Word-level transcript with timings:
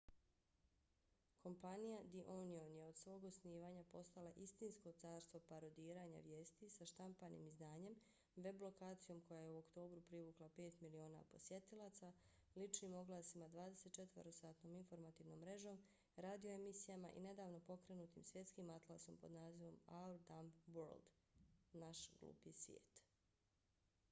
kompanija 1.41 1.97
the 2.13 2.21
onion 2.35 2.71
je 2.75 2.83
od 2.85 2.95
svog 2.99 3.23
osnivanja 3.27 3.83
postala 3.91 4.31
istinsko 4.45 4.93
carstvo 5.01 5.39
parodiranja 5.49 6.21
vijesti 6.27 6.69
sa 6.69 6.85
štampanim 6.91 7.43
izdanjem 7.47 7.97
web 8.35 8.61
lokacijom 8.61 9.21
koja 9.27 9.41
je 9.41 9.51
u 9.51 9.57
oktobru 9.59 10.01
privukla 10.01 10.49
5 10.57 10.81
miliona 10.81 11.23
posjetilaca 11.31 12.11
ličnim 12.55 12.93
oglasima 12.93 13.49
24-satnom 13.49 14.77
informativnom 14.77 15.39
mrežom 15.39 15.81
radio 16.15 16.53
emisijama 16.55 17.11
i 17.11 17.21
nedavno 17.27 17.59
pokrenutim 17.59 18.23
svjetskim 18.23 18.69
atlasom 18.69 19.17
pod 19.17 19.31
nazivom 19.31 19.79
our 19.87 20.17
dumb 20.27 20.53
world 20.67 21.13
naš 21.73 22.09
glupi 22.19 22.51
svijet 22.53 23.05